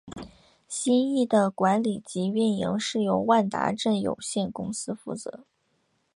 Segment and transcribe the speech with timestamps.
[0.67, 5.45] 新翼的管理及营运是由万达镇有限公司负责。